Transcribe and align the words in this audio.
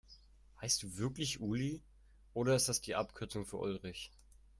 Heißt 0.63 0.81
du 0.81 0.97
wirklich 0.97 1.41
Uli, 1.41 1.83
oder 2.33 2.55
ist 2.55 2.67
das 2.67 2.81
die 2.81 2.95
Abkürzung 2.95 3.45
für 3.45 3.57
Ulrich? 3.57 4.09